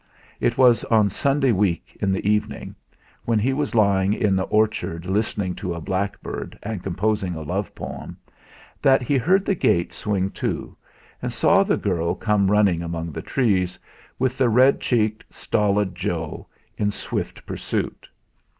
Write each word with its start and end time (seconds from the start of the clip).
It 0.39 0.57
was 0.57 0.83
on 0.85 1.11
Sunday 1.11 1.51
week 1.51 1.95
in 2.01 2.11
the 2.11 2.27
evening, 2.27 2.73
when 3.25 3.37
he 3.37 3.53
was 3.53 3.75
lying 3.75 4.13
in 4.13 4.35
the 4.35 4.45
orchard 4.45 5.05
listening 5.05 5.53
to 5.57 5.75
a 5.75 5.79
blackbird 5.79 6.57
and 6.63 6.81
composing 6.81 7.35
a 7.35 7.43
love 7.43 7.75
poem, 7.75 8.17
that 8.81 9.03
he 9.03 9.15
heard 9.15 9.45
the 9.45 9.53
gate 9.53 9.93
swing 9.93 10.31
to, 10.31 10.75
and 11.21 11.31
saw 11.31 11.61
the 11.61 11.77
girl 11.77 12.15
come 12.15 12.49
running 12.49 12.81
among 12.81 13.11
the 13.11 13.21
trees, 13.21 13.77
with 14.17 14.39
the 14.39 14.49
red 14.49 14.79
cheeked, 14.81 15.23
stolid 15.29 15.93
Joe 15.93 16.47
in 16.79 16.89
swift 16.89 17.45
pursuit. 17.45 18.09